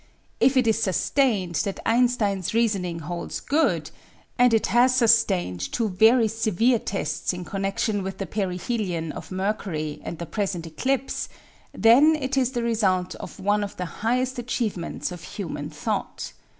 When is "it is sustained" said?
0.57-1.53